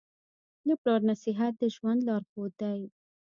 د 0.67 0.69
پلار 0.81 1.01
نصیحت 1.11 1.53
د 1.57 1.63
ژوند 1.75 1.99
لارښود 2.07 2.53
دی. 2.61 2.81